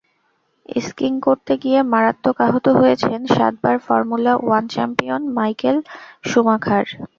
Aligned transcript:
Scheme 0.79 1.11
করতে 1.27 1.53
গিয়ে 1.63 1.79
মারাত্মক 1.91 2.37
আহত 2.47 2.65
হয়েছেন 2.79 3.19
সাতবার 3.33 3.77
formula 3.85 4.33
one 4.39 4.63
champion 4.73 5.21
Michael 5.37 5.77
Schumacher. 6.29 6.85